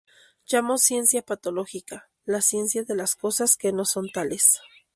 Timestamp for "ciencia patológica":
0.79-2.09